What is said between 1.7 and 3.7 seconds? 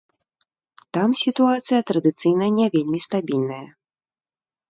традыцыйна не вельмі стабільная.